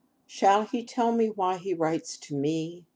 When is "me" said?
1.11-1.27, 2.35-2.87